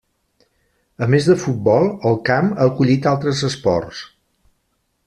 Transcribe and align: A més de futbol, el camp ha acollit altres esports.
A 1.05 1.07
més 1.15 1.27
de 1.31 1.35
futbol, 1.43 1.85
el 2.13 2.17
camp 2.31 2.51
ha 2.57 2.67
acollit 2.73 3.07
altres 3.13 3.45
esports. 3.51 4.03